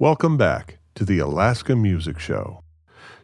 [0.00, 2.62] Welcome back to the Alaska Music Show.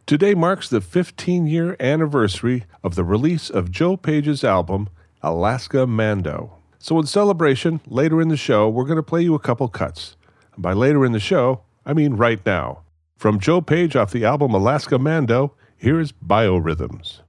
[0.05, 4.91] Today marks the 15 year anniversary of the release of Joe Page's album,
[5.23, 6.59] Alaska Mando.
[6.79, 10.19] So, in celebration, later in the show, we're going to play you a couple cuts.
[10.53, 12.83] And by later in the show, I mean right now.
[13.17, 17.23] From Joe Page off the album Alaska Mando, here is Biorhythms.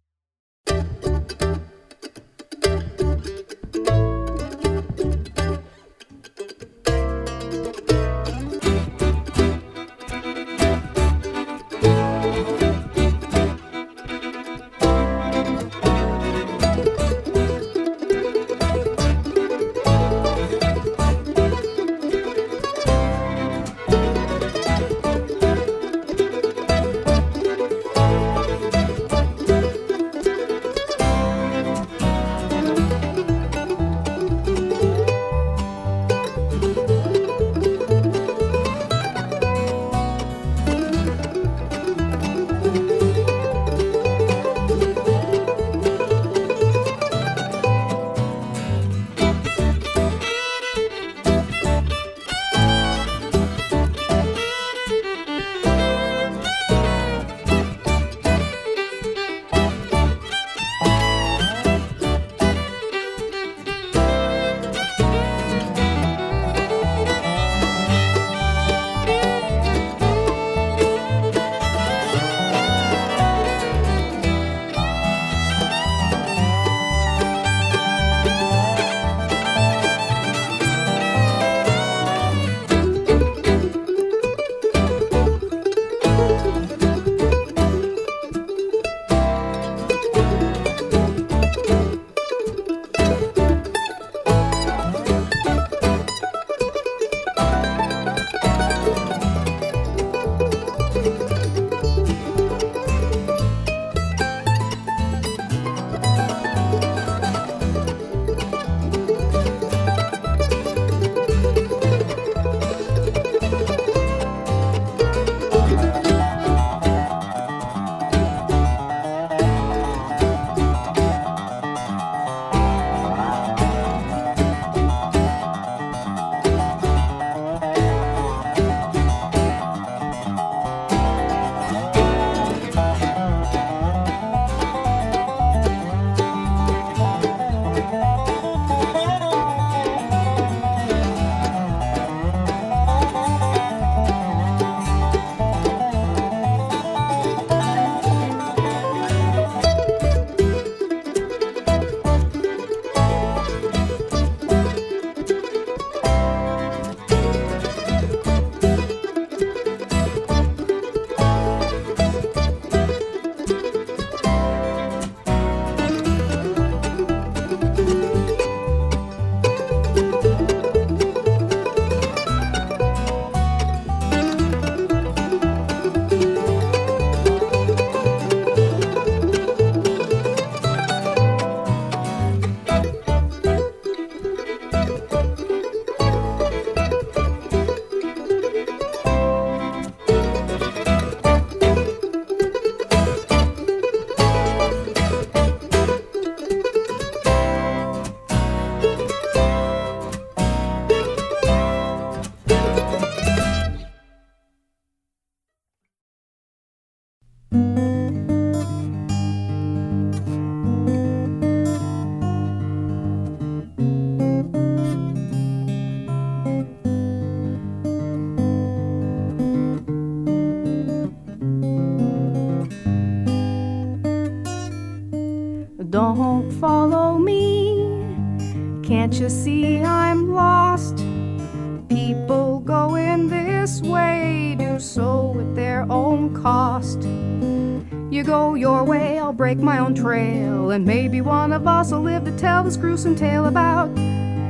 [241.77, 243.91] Of live to tell this gruesome tale about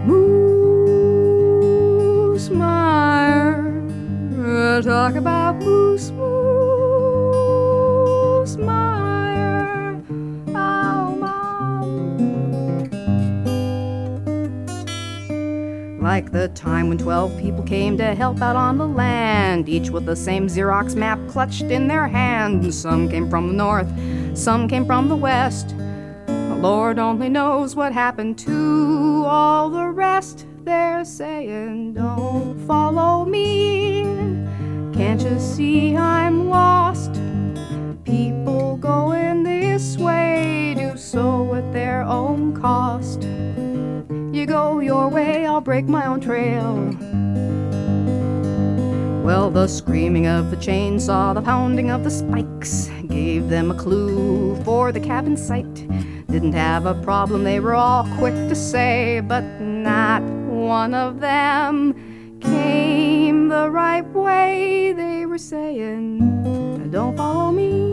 [0.08, 0.50] Moose
[2.50, 3.84] Mire.
[4.82, 6.96] Talk about Moose Moose
[8.56, 10.02] Mire.
[10.56, 11.18] Oh,
[16.02, 20.06] like the time when 12 people came to help out on the land, each with
[20.06, 22.74] the same Xerox map clutched in their hand.
[22.74, 23.92] Some came from the north,
[24.34, 25.76] some came from the west.
[26.62, 30.48] Lord only knows what happened to all the rest.
[30.64, 34.02] They're saying, Don't follow me.
[34.92, 37.22] Can't you see I'm lost?
[38.06, 43.22] People going this way do so at their own cost.
[43.22, 46.74] You go your way, I'll break my own trail.
[49.24, 54.56] Well, the screaming of the chainsaw, the pounding of the spikes gave them a clue
[54.64, 55.86] for the cabin site.
[56.30, 61.94] Didn't have a problem, they were all quick to say, but not one of them
[62.42, 64.92] came the right way.
[64.92, 67.88] They were saying, Don't follow me.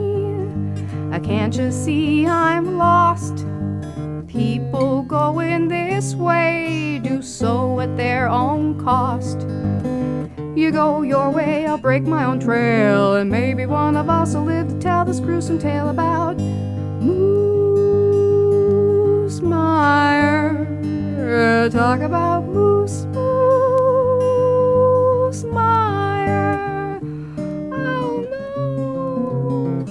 [1.15, 3.47] I can't you see I'm lost?
[4.27, 9.43] People going this way do so at their own cost.
[10.59, 14.45] You go your way, I'll break my own trail, and maybe one of us will
[14.45, 16.41] live to tell this gruesome tale about
[19.35, 20.53] Moose Meyer.
[21.69, 23.33] Talk about Moose, Moose
[25.43, 27.01] Meyer.
[27.73, 29.85] Oh no.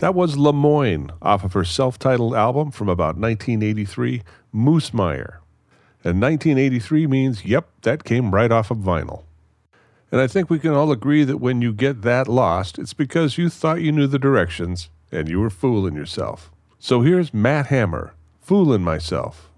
[0.00, 4.22] That was Lemoyne off of her self titled album from about 1983,
[4.52, 5.40] Moose Meyer.
[6.04, 9.25] And 1983 means, yep, that came right off of vinyl.
[10.12, 13.38] And I think we can all agree that when you get that lost, it's because
[13.38, 16.50] you thought you knew the directions and you were fooling yourself.
[16.78, 19.50] So here's Matt Hammer, Fooling Myself.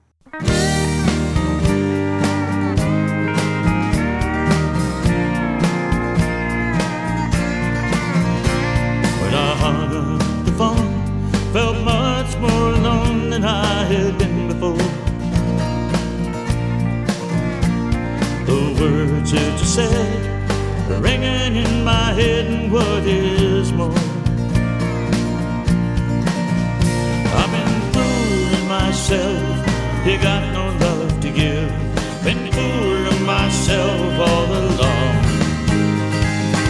[33.69, 35.23] Myself all along.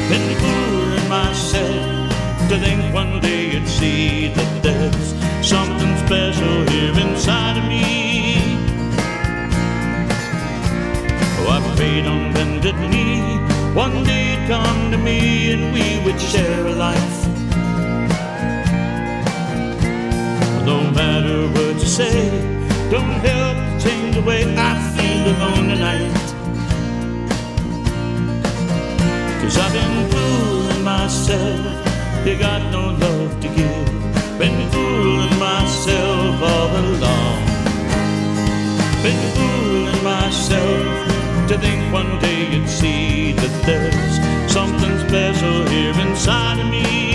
[0.09, 5.15] Been fooling myself to think one day you'd see that there's
[5.47, 8.59] something special here inside of me.
[11.39, 13.39] Oh, I prayed on bended knee.
[13.75, 17.29] One day you'd come to me and we would share a life.
[20.67, 22.31] No matter what you say,
[22.91, 26.28] don't help change the way I feel alone tonight.
[29.49, 32.27] Cause I've been fooling myself.
[32.27, 34.39] You got no love to give.
[34.39, 37.47] Been fooling myself all along.
[39.03, 46.61] Been fooling myself to think one day you'd see that there's something special here inside
[46.61, 47.08] of me.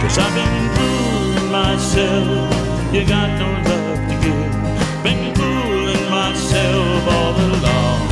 [0.00, 2.94] Cause I've been fooling myself.
[2.94, 4.52] You got no love to give.
[5.04, 8.08] Been fooling myself all along.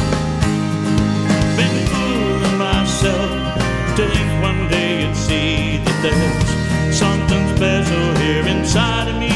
[1.57, 3.54] Been fooling myself
[3.97, 9.27] to think one day you'd see that there's something special here inside of me.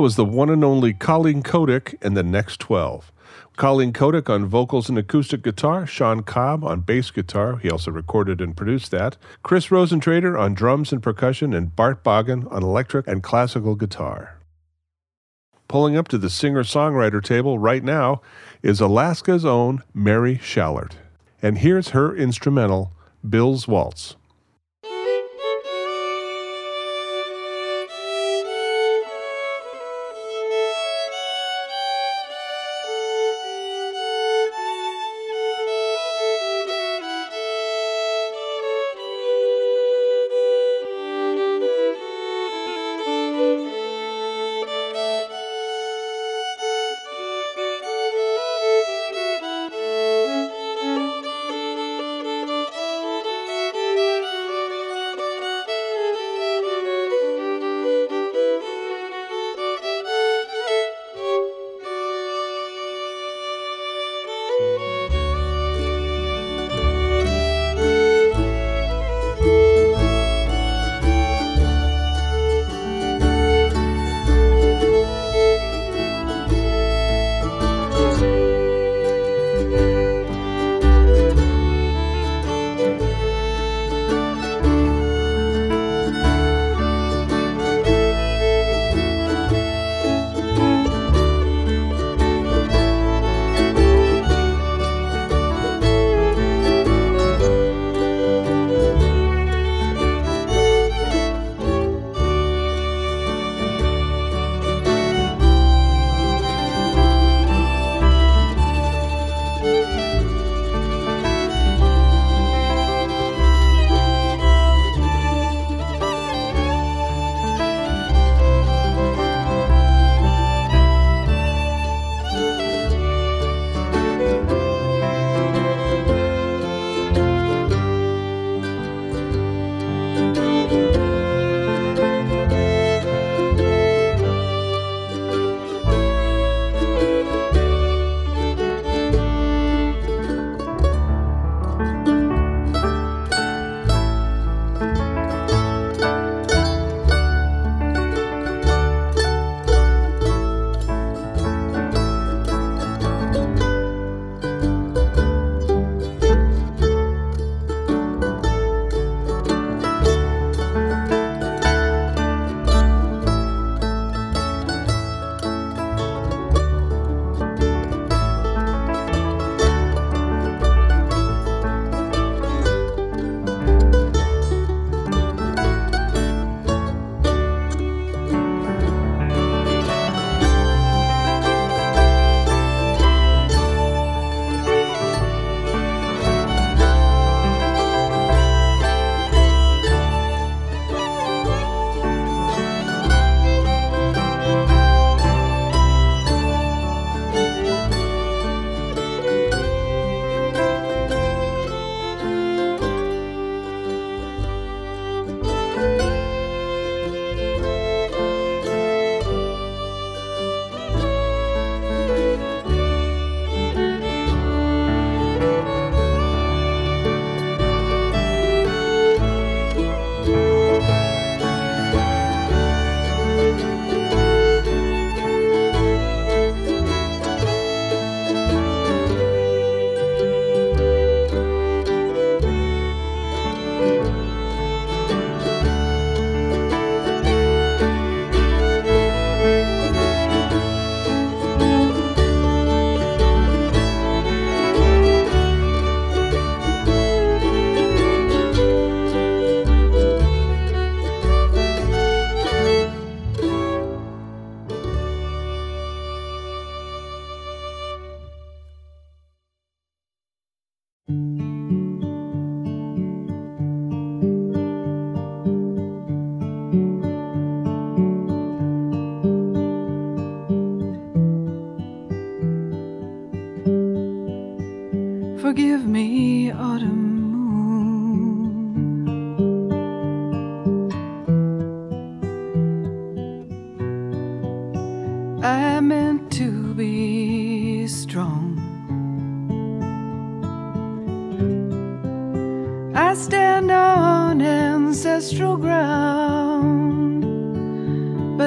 [0.00, 3.12] That was the one and only Colleen Kodak and the Next 12.
[3.58, 8.40] Colleen Kodak on vocals and acoustic guitar, Sean Cobb on bass guitar, he also recorded
[8.40, 13.22] and produced that, Chris Rosentrader on drums and percussion, and Bart Bogan on electric and
[13.22, 14.38] classical guitar.
[15.68, 18.22] Pulling up to the singer songwriter table right now
[18.62, 20.92] is Alaska's own Mary Shallert.
[21.42, 22.92] And here's her instrumental,
[23.28, 24.16] Bill's Waltz.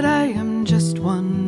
[0.03, 1.42] But I am just one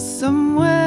[0.00, 0.79] somewhere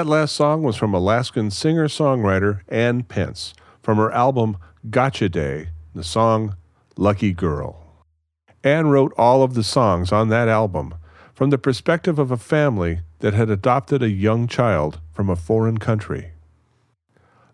[0.00, 4.56] That last song was from Alaskan singer songwriter Ann Pence from her album
[4.88, 6.56] Gotcha Day, the song
[6.96, 7.84] Lucky Girl.
[8.64, 10.94] Ann wrote all of the songs on that album.
[11.34, 15.76] from the perspective of a family that had adopted a young child from a foreign
[15.76, 16.30] country.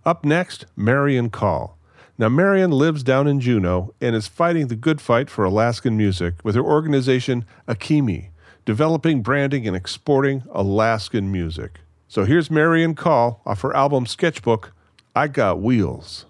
[0.05, 1.77] Up next, Marian Call.
[2.17, 6.35] Now, Marian lives down in Juneau and is fighting the good fight for Alaskan music
[6.45, 8.29] with her organization Akimi,
[8.65, 11.81] developing, branding, and exporting Alaskan music.
[12.09, 14.73] So here's Marian Call off her album Sketchbook,
[15.15, 16.25] I Got Wheels.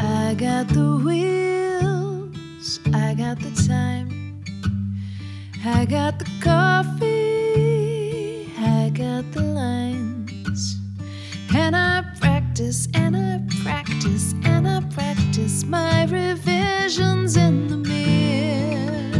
[0.00, 4.44] I got the wheels, I got the time,
[5.64, 10.76] I got the coffee, I got the lines,
[11.52, 19.14] and I practice and I practice and I practice my revisions in the mirror.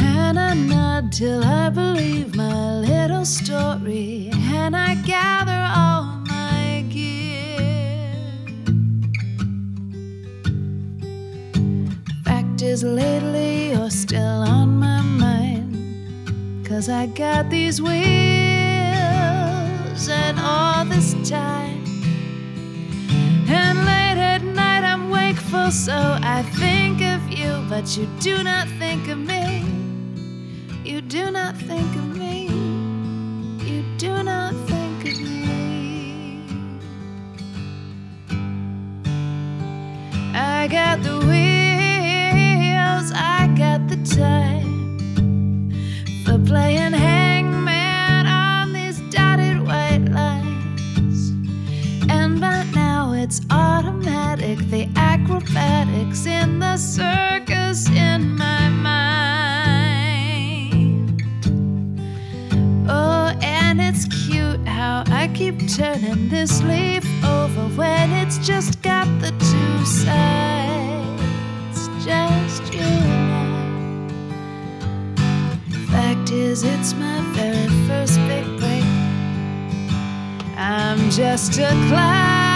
[0.00, 8.12] And I nod till I believe my little story, and I gather all my gear.
[12.24, 18.67] Fact is, lately you're still on my mind, cause I got these wheels,
[20.10, 21.84] and all this time.
[23.48, 28.68] And late at night I'm wakeful, so I think of you, but you do not
[28.78, 29.64] think of me.
[30.84, 32.46] You do not think of me.
[33.64, 36.42] You do not think of me.
[40.34, 41.18] I got the
[55.48, 59.92] acrobatics in the circus in my mind.
[62.88, 69.06] Oh, and it's cute how I keep turning this leaf over when it's just got
[69.20, 71.22] the two sides.
[71.70, 73.38] It's just you and I.
[75.90, 78.84] Fact is, it's my very first big break.
[80.56, 82.47] I'm just a clown,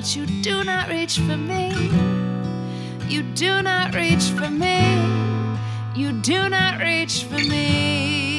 [0.00, 1.90] but you do not reach for me.
[3.06, 4.80] You do not reach for me.
[5.94, 8.29] You do not reach for me.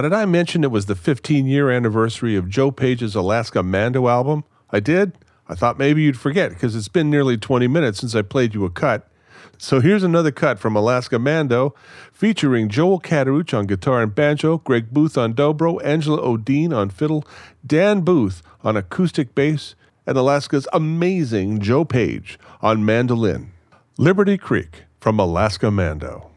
[0.00, 4.08] Now, did I mention it was the 15 year anniversary of Joe Page's Alaska Mando
[4.08, 4.44] album?
[4.70, 5.12] I did?
[5.46, 8.64] I thought maybe you'd forget because it's been nearly 20 minutes since I played you
[8.64, 9.06] a cut.
[9.58, 11.74] So here's another cut from Alaska Mando
[12.14, 17.22] featuring Joel Cataruch on guitar and banjo, Greg Booth on dobro, Angela Odine on fiddle,
[17.66, 19.74] Dan Booth on acoustic bass,
[20.06, 23.52] and Alaska's amazing Joe Page on mandolin.
[23.98, 26.29] Liberty Creek from Alaska Mando.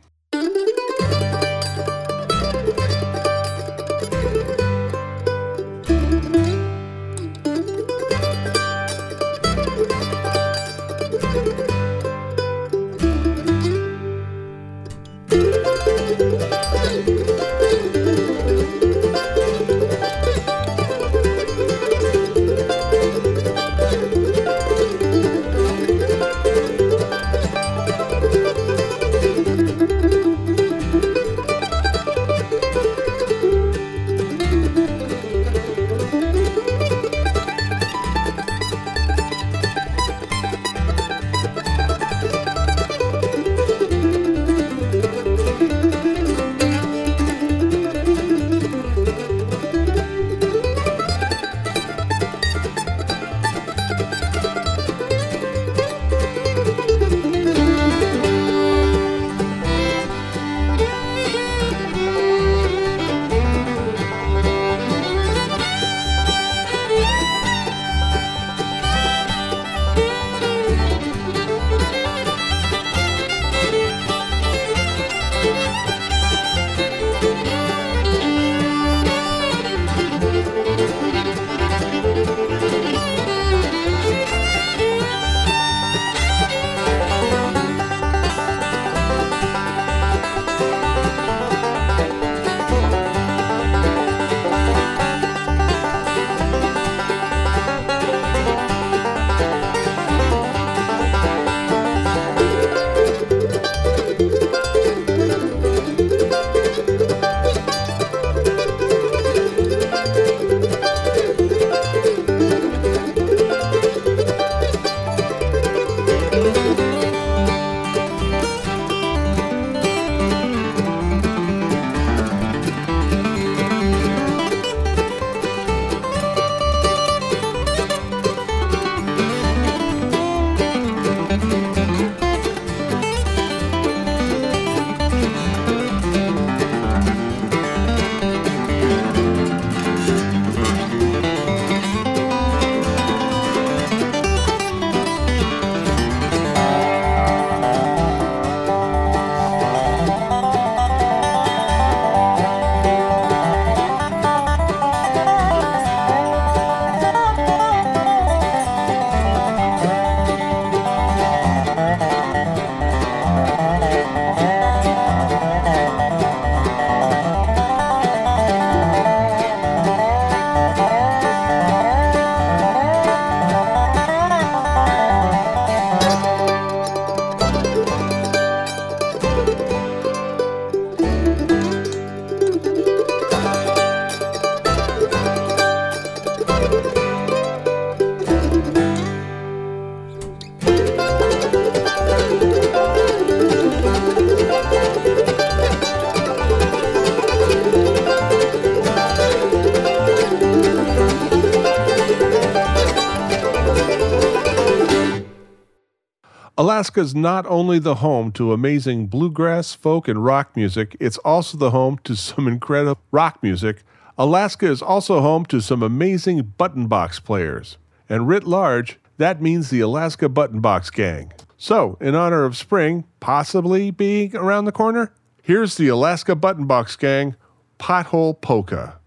[206.63, 211.57] Alaska is not only the home to amazing bluegrass, folk, and rock music, it's also
[211.57, 213.83] the home to some incredible rock music.
[214.17, 217.77] Alaska is also home to some amazing button box players.
[218.07, 221.33] And writ large, that means the Alaska Button Box Gang.
[221.57, 226.95] So, in honor of spring possibly being around the corner, here's the Alaska Button Box
[226.95, 227.35] Gang
[227.77, 229.01] Pothole Polka.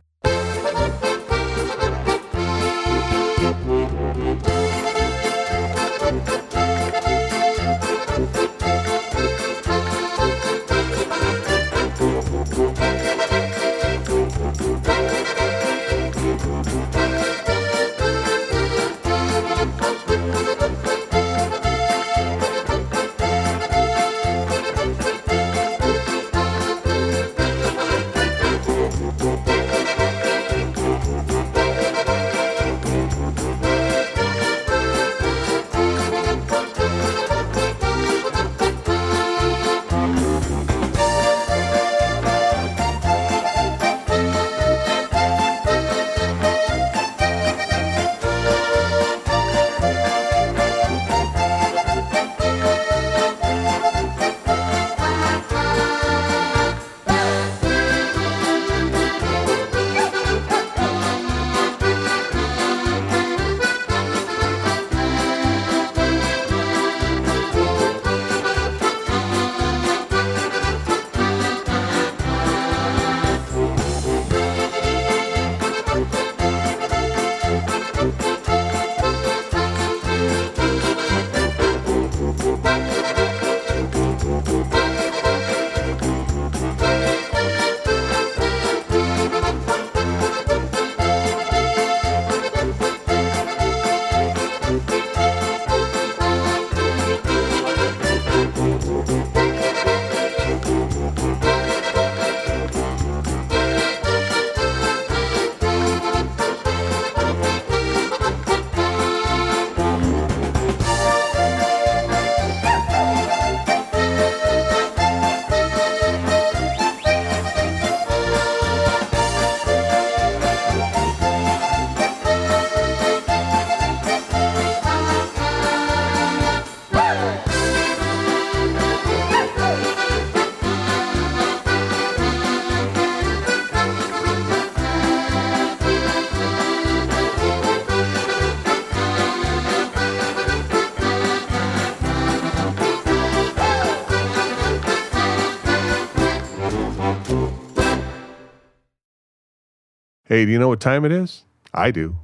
[150.37, 151.45] Hey, do you know what time it is?
[151.73, 152.17] I do.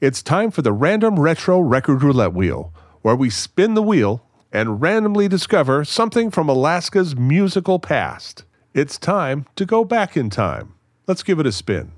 [0.00, 4.80] It's time for the Random Retro Record Roulette Wheel, where we spin the wheel and
[4.80, 8.44] randomly discover something from Alaska's musical past.
[8.72, 10.74] It's time to go back in time.
[11.08, 11.90] Let's give it a spin.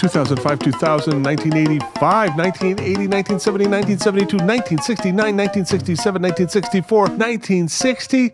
[0.00, 2.00] 2005, 2000, 1985,
[2.34, 8.32] 1980, 1970, 1972, 1969, 1967, 1964, 1960,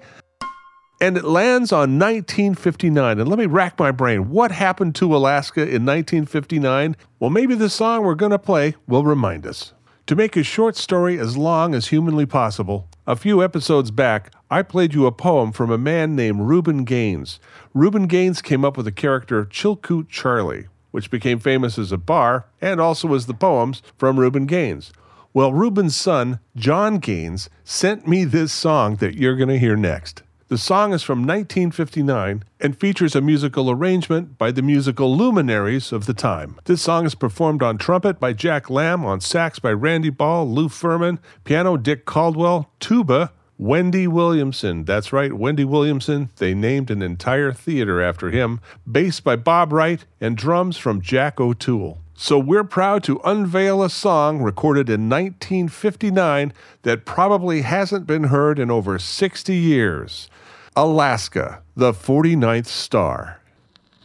[1.03, 3.19] and it lands on 1959.
[3.19, 4.31] And let me rack my brain.
[4.31, 6.95] What happened to Alaska in 1959?
[7.19, 9.73] Well, maybe the song we're going to play will remind us.
[10.07, 14.63] To make a short story as long as humanly possible, a few episodes back, I
[14.63, 17.41] played you a poem from a man named Ruben Gaines.
[17.75, 22.47] Ruben Gaines came up with the character Chilkoot Charlie, which became famous as a bar
[22.61, 24.93] and also as the poems from Ruben Gaines.
[25.35, 30.23] Well, Ruben's son, John Gaines, sent me this song that you're going to hear next.
[30.53, 36.05] The song is from 1959 and features a musical arrangement by the musical luminaries of
[36.05, 36.61] the time.
[36.65, 40.69] This song is performed on trumpet by Jack Lamb, on sax by Randy Ball, Lou
[40.69, 44.85] Furman, piano Dick Caldwell, tuba Wendy Williamson.
[44.85, 46.29] That's right, Wendy Williamson.
[46.37, 48.61] They named an entire theater after him.
[48.87, 52.03] Bass by Bob Wright and drums from Jack O'Toole.
[52.15, 58.59] So we're proud to unveil a song recorded in 1959 that probably hasn't been heard
[58.59, 60.29] in over 60 years.
[60.75, 63.39] Alaska, the 49th star.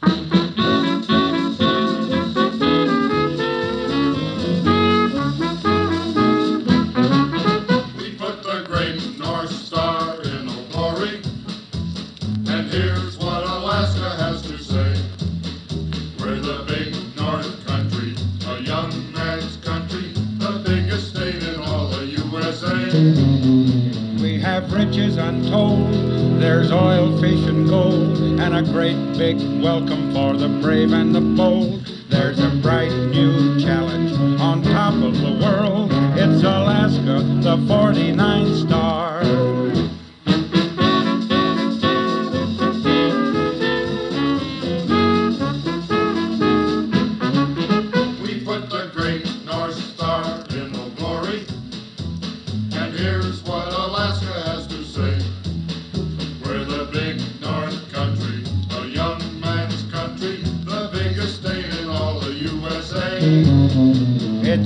[0.04, 0.10] We
[8.18, 11.22] put the great North Star in a glory,
[12.50, 14.94] and here's what Alaska has to say.
[16.20, 18.14] We're the big North Country,
[18.46, 22.92] a young man's country, the biggest state in all the USA.
[24.22, 26.07] We have riches untold.
[26.40, 31.20] There's oil, fish, and gold, and a great big welcome for the brave and the
[31.20, 31.84] bold.
[32.10, 35.90] there's a bright new challenge on top of the world.
[36.16, 39.24] It's Alaska, the 49 star.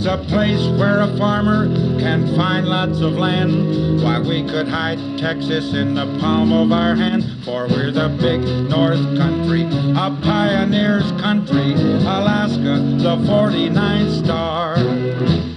[0.03, 1.67] It's a place where a farmer
[1.99, 4.01] can find lots of land.
[4.01, 8.41] Why, we could hide Texas in the palm of our hand, for we're the big
[8.67, 15.50] North Country, a pioneer's country, Alaska, the 49th star.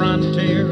[0.00, 0.64] Frontier,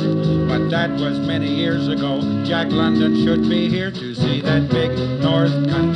[0.49, 2.23] but that was many years ago.
[2.47, 5.88] Jack London should be here to see that big North Country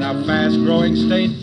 [0.00, 1.39] in a fast growing state.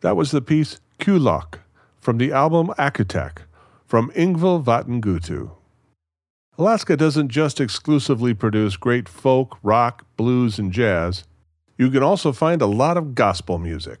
[0.00, 1.60] That was the piece Kulak
[2.00, 3.42] from the album Akutak
[3.86, 5.50] from Ingvild Vatngutu.
[6.56, 11.24] Alaska doesn't just exclusively produce great folk, rock, blues, and jazz.
[11.76, 13.98] You can also find a lot of gospel music.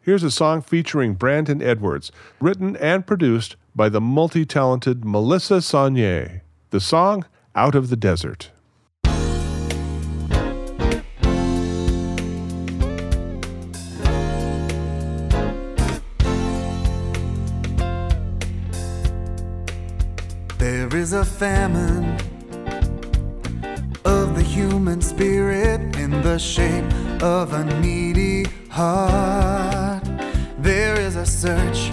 [0.00, 6.42] Here's a song featuring Brandon Edwards, written and produced by the multi talented Melissa Saulnier.
[6.70, 8.50] The song, Out of the Desert.
[20.98, 22.18] Is a famine
[24.04, 26.92] of the human spirit in the shape
[27.22, 30.02] of a needy heart.
[30.58, 31.90] There is a search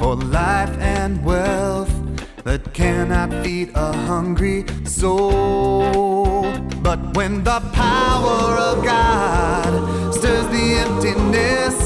[0.00, 1.94] for life and wealth
[2.42, 6.42] that cannot feed a hungry soul.
[6.82, 11.76] But when the power of God stirs the emptiness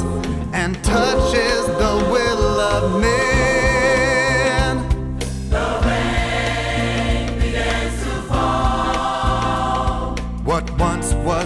[0.55, 3.36] and touches the will of man.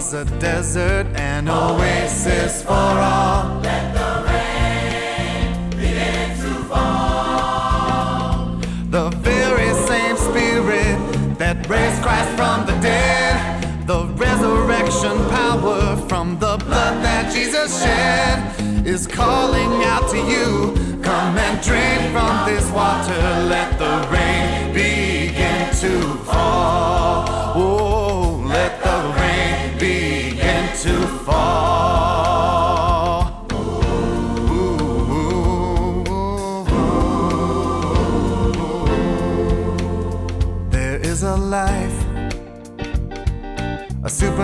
[0.00, 3.60] Was a desert, an oasis for all.
[3.60, 8.56] Let the rain begin to fall.
[8.96, 10.96] The very same spirit
[11.36, 18.86] that raised Christ from the dead, the resurrection power from the blood that Jesus shed,
[18.86, 20.72] is calling out to you.
[21.02, 23.20] Come and drink from this water.
[23.54, 24.19] Let the rain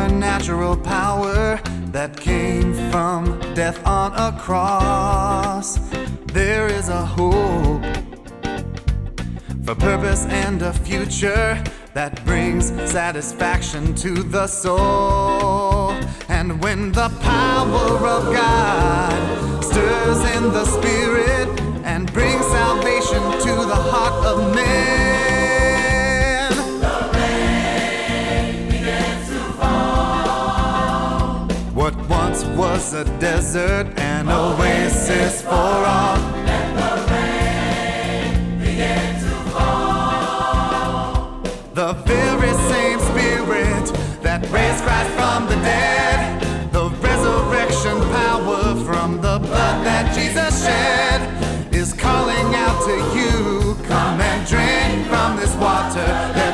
[0.06, 5.78] supernatural power that came from death on a cross.
[6.26, 7.82] There is a hope
[9.64, 11.60] for purpose and a future
[11.94, 15.90] that brings satisfaction to the soul.
[16.28, 21.05] And when the power of God stirs in the spirit
[32.86, 36.16] was a desert, and oasis for all.
[36.44, 36.76] Let
[41.74, 43.86] The very same spirit
[44.22, 51.74] that raised Christ from the dead, the resurrection power from the blood that Jesus shed,
[51.74, 53.74] is calling out to you.
[53.84, 56.45] Come and drink from this water.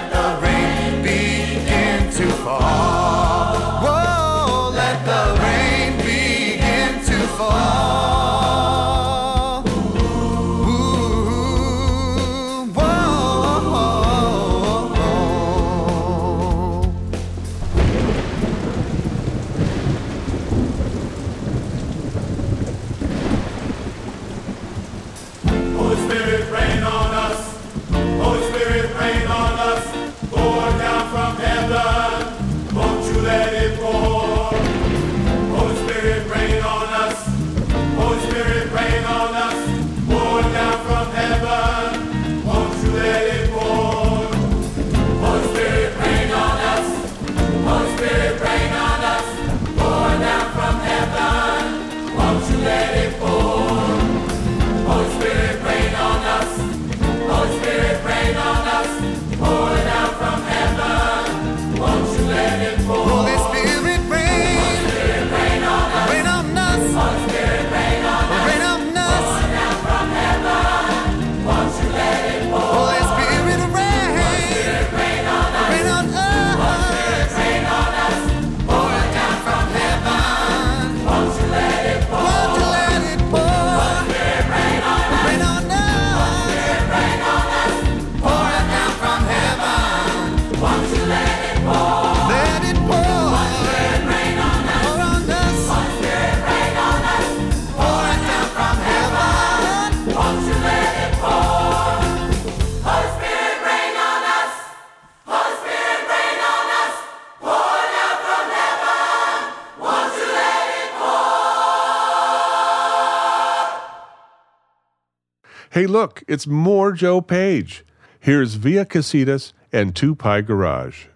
[116.02, 117.84] Look, it's more Joe Page.
[118.18, 121.06] Here's Via Casitas and Two Pie Garage.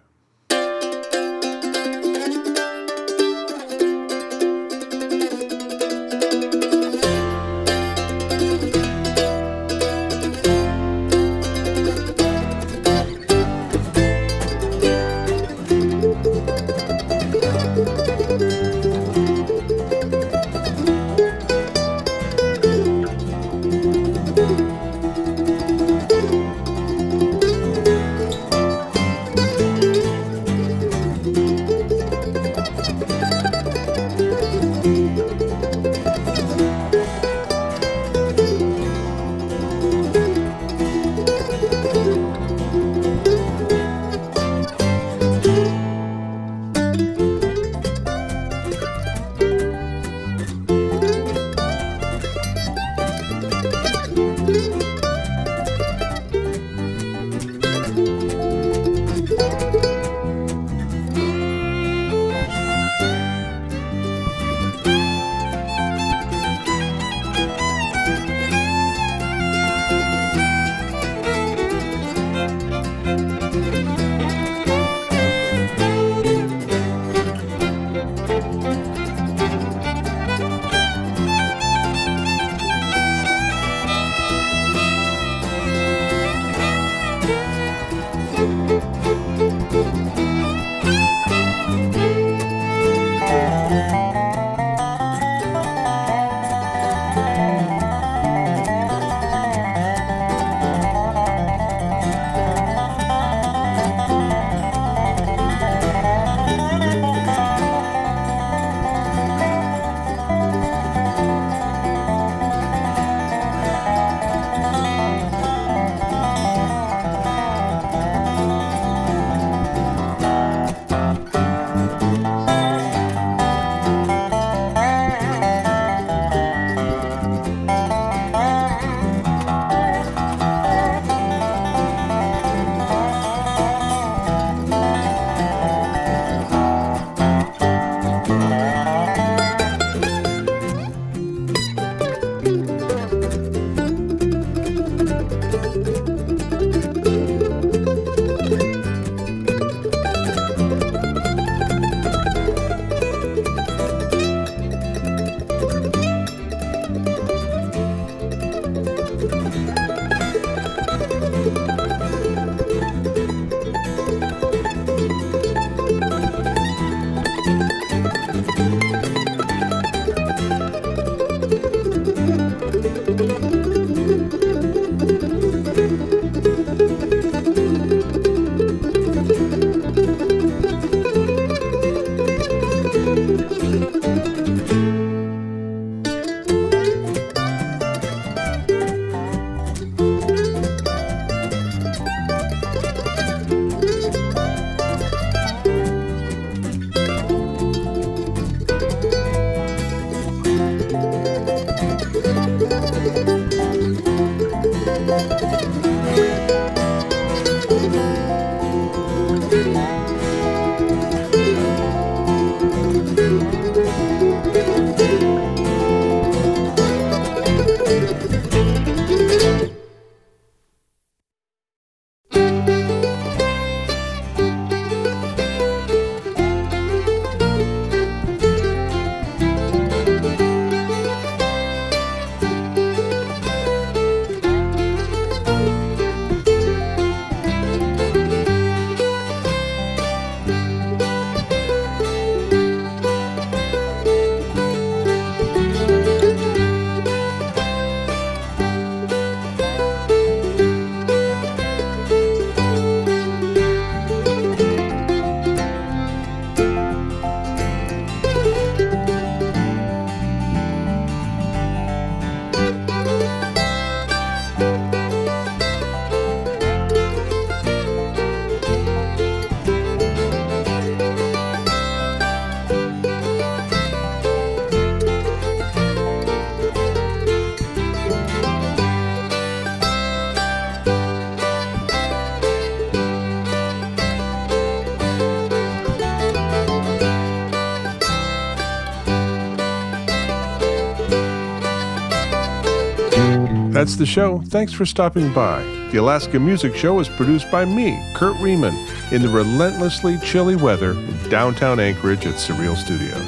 [293.77, 294.39] That's the show.
[294.39, 295.61] Thanks for stopping by.
[295.91, 298.73] The Alaska Music Show is produced by me, Kurt Riemann,
[299.11, 303.21] in the relentlessly chilly weather in downtown Anchorage at Surreal Studios.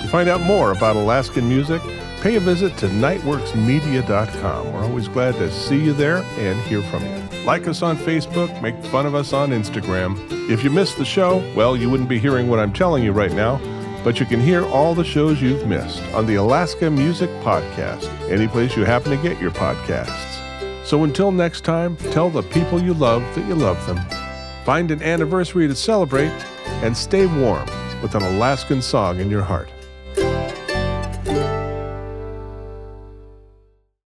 [0.00, 1.82] To find out more about Alaskan music,
[2.20, 4.72] pay a visit to nightworksmedia.com.
[4.72, 7.42] We're always glad to see you there and hear from you.
[7.44, 10.16] Like us on Facebook, make fun of us on Instagram.
[10.48, 13.32] If you missed the show, well, you wouldn't be hearing what I'm telling you right
[13.32, 13.56] now,
[14.04, 18.48] but you can hear all the shows you've missed on the Alaska Music Podcast, any
[18.48, 20.44] place you happen to get your podcasts.
[20.84, 23.98] So until next time, tell the people you love that you love them.
[24.64, 26.32] Find an anniversary to celebrate
[26.82, 27.66] and stay warm
[28.02, 29.68] with an Alaskan song in your heart.